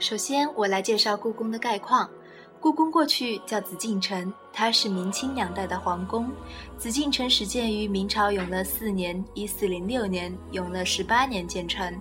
[0.00, 2.08] 首先，我来介绍故宫的概况。
[2.58, 6.26] 故宫过去叫紫禁城，它是明清两代的皇宫。
[6.78, 11.94] 紫禁城始建于明朝永乐四年（一四零六年），永乐十八年建成，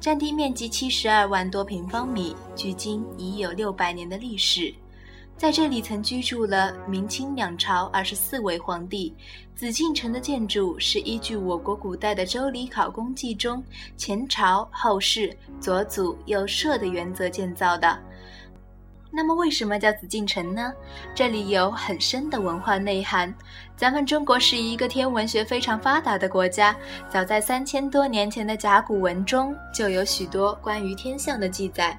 [0.00, 4.74] 占地面积七十二万多平方米，距今已有六百年的历史。
[5.36, 9.12] 在这里曾居住了明清两朝二十四位皇帝。
[9.54, 13.62] 紫禁城的建筑是依据我国古代的《周礼考工记》中
[13.96, 17.98] “前朝后世，左祖右社”的原则建造的。
[19.14, 20.72] 那么，为什么叫紫禁城呢？
[21.14, 23.32] 这里有很深的文化内涵。
[23.76, 26.74] 咱们中国是一个天文学非常发达的国家，
[27.10, 31.98] 早在三千多年前的甲骨文中就有许多关于天象的记载。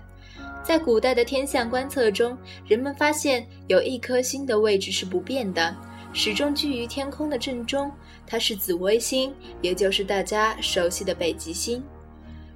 [0.64, 5.76] 在古代的天象观测中，人们发现有一颗星的位置是不变的，
[6.14, 7.92] 始终居于天空的正中，
[8.26, 11.84] 它是紫微星，也就是大家熟悉的北极星。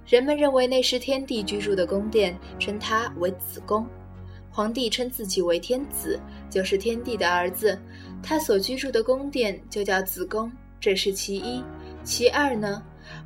[0.05, 3.85] 人们认为那是天帝居住的宫殿，称它为紫宫。
[4.49, 6.17] 皇帝称自己为天子，
[6.49, 7.77] 就是天帝的儿子，
[8.23, 11.61] 他所居住的宫殿就叫紫宫，这是其一。
[12.03, 12.81] 其二呢，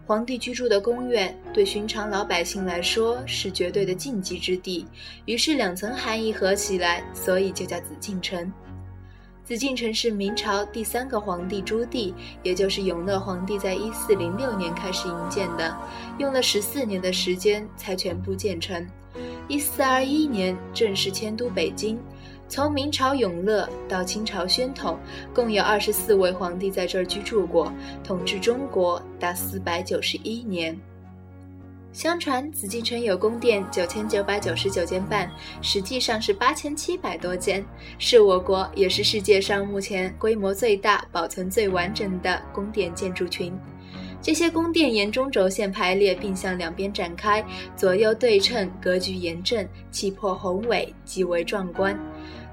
[0.06, 4.86] 皇帝居住的宫苑对寻常老百姓来说是绝对的禁忌之地，
[5.26, 8.52] 于是两层含义合起来，所以就叫紫禁城。
[9.44, 15.76] 紫禁城是明朝第三个皇帝朱棣，也就是永乐皇帝，在一四零六年开始营建的，
[16.20, 18.88] 用了十四年的时间才全部建成。
[19.50, 22.00] 一四二一年正式迁都北京。
[22.52, 25.00] 从明朝永乐到清朝宣统，
[25.34, 27.72] 共有二十四位皇帝在这儿居住过，
[28.04, 30.78] 统治中国达四百九十一年。
[31.94, 37.66] 相传紫禁城有宫殿九千九百九十九间半，实际上是八千七百多间，
[37.98, 43.58] 是我国也是世界上目前规模最大、保存最完整的宫殿建筑群。
[44.22, 47.44] 这些宫殿沿中轴线排列，并向两边展开，
[47.76, 52.00] 左右对称，格局严正，气魄宏伟，极为壮观。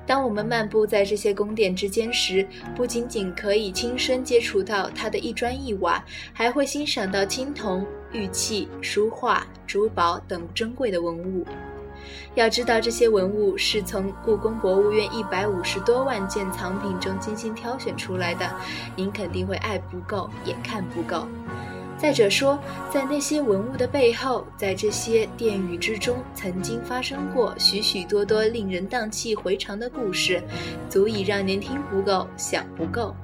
[0.07, 6.03] 当我们漫步在这些宫殿之间时，不仅仅可以亲身接触到它的一砖一瓦，
[6.33, 11.45] 还会欣赏到青铜、玉器、书画、珠宝等珍贵的文物。
[12.35, 18.51] 要知道，这些文物是从故宫博物院一百五十多万件藏品中精心挑选出来的，
[18.97, 21.27] 您肯定会爱不够，也看不够。
[22.01, 22.57] 再者说，
[22.93, 30.41] 在那些文物的背后，在这些殿宇之中，曾经发生过许许多多令人荡气回肠的故事，
[30.89, 33.15] 足以让您听不够，想不够。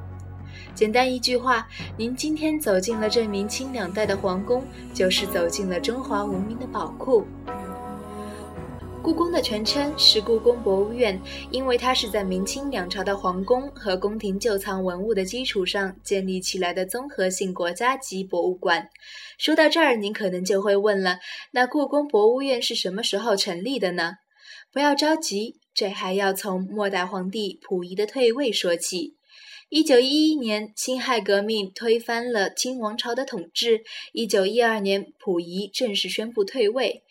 [0.74, 7.24] 简单一句话，您今天走进了这明清两代的皇宫，就是走进了中华文明的宝库。
[9.04, 11.20] 故宫的全称是故宫博物院，
[11.50, 18.88] 因为它是在明清两朝的皇宫和宫廷旧藏文物的基础上建立起来的综合性国家级博物馆。
[19.36, 21.18] 说到这儿，您可能就会问了：
[21.50, 24.14] 那故宫博物院是什么时候成立的呢？
[24.72, 29.16] 不要着急，这还要从末代皇帝溥仪的退位说起。
[29.68, 33.82] 一九一一年，辛亥革命推翻了清王朝的统治。
[34.14, 37.02] 一九一二年，溥仪正式宣布退位。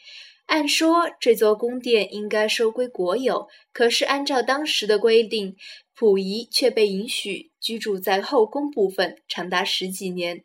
[0.46, 5.56] 按说这座宫殿应该收归国有，可是按照当时的规定，
[5.96, 10.44] 溥仪却被允许居住在后宫部分，长达十几年。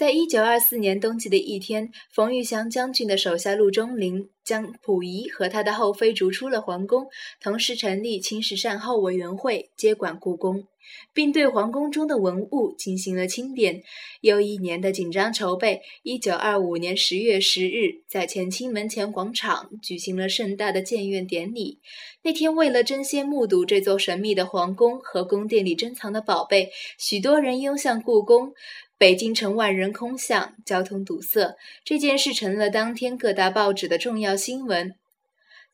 [0.00, 7.06] 在一九二四年冬季的一天，冯玉祥将军的手下陆中麟将溥仪和他的后妃逐出了皇宫，
[7.38, 10.64] 同时成立清室善后委员会，接管故宫。
[11.12, 13.82] 并对皇宫中的文物进行了清点。
[14.22, 21.78] 又一年的紧张筹备，一九二五年十月十日，在乾清门前广场举行了盛大的建院典礼。
[22.22, 28.54] 那天，为了争先目睹这座神秘的皇宫和宫殿里珍藏的宝贝，许多人拥向故宫，
[29.00, 31.56] 北京城万人空巷，交通堵塞。
[31.82, 34.94] 这件事成了当天各大报纸的重要新闻。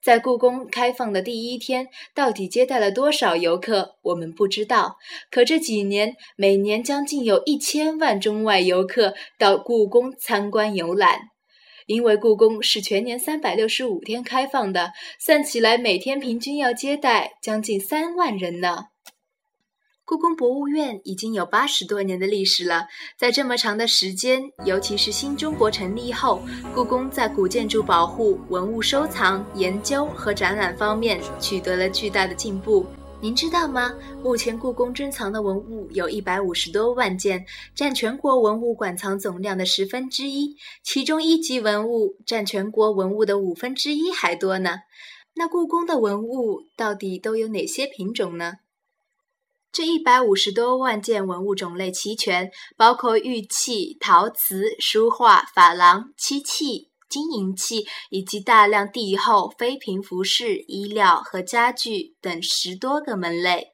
[0.00, 4.98] 在故宫开放的第一天，到底接待了多少游客，我们不知道。
[5.28, 11.18] 可这几年，每年将近有一千万中外游客到故宫参观游览。
[11.86, 18.84] 因为故宫是全年三百六十五天开放的，算起来每天平均要接待将近三万人呢。
[20.08, 22.86] 故宫博物院已经有八十多年的历史了，
[23.18, 26.40] 在这么长的时间，尤其是新中国成立后，
[26.72, 32.86] 故宫在古建筑保护、文物收藏、研究和展览方面取得了巨大的进步。
[33.20, 33.92] 您知道吗？
[34.22, 37.44] 目前故宫珍藏的文物有一百五十多万件，
[37.74, 40.54] 占全国文物馆藏总量的十分之一，
[40.84, 44.76] 其中一级文物占全国文物的五分之一还多呢。
[45.34, 48.52] 那故宫的文物到底都有哪些品种呢？
[49.72, 63.68] 这一百五十多万件文物种类齐全，包括玉器、陶瓷、书画、珐琅、漆器、金银器以及大量帝后、妃嫔服饰、衣料和家具等十多个门类。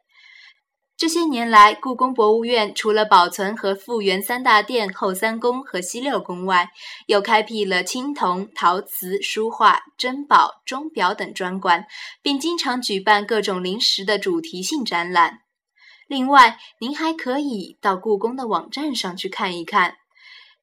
[0.97, 6.71] 这些年来，故宫博物院除了保存和复原三大殿后三宫和西六宫外，
[7.07, 11.85] 又开辟了青铜、陶瓷、书画、珍宝、钟表等专馆，
[12.23, 15.42] 并经常举办各种临时的主题性展览。
[16.13, 19.97] 另外，您还可以到故宫的网站上去看一看，